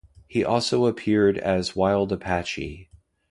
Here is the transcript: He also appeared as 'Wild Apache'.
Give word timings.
He 0.27 0.43
also 0.43 0.87
appeared 0.87 1.37
as 1.37 1.75
'Wild 1.75 2.11
Apache'. 2.11 2.89